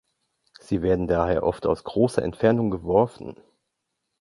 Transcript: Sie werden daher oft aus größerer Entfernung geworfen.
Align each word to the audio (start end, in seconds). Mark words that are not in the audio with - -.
Sie 0.59 0.81
werden 0.81 1.05
daher 1.05 1.43
oft 1.43 1.67
aus 1.67 1.83
größerer 1.83 2.25
Entfernung 2.25 2.71
geworfen. 2.71 3.39